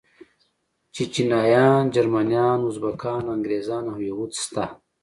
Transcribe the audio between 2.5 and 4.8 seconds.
ازبکان، انګريزان او يهود شته.